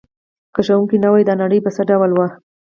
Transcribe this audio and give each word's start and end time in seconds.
که 0.53 0.61
ښوونکی 0.67 0.97
نه 1.03 1.09
وای 1.11 1.23
دا 1.27 1.33
نړۍ 1.41 1.59
به 1.63 1.69
څه 1.75 1.81
ډول 1.89 2.11
وه؟ 2.13 2.27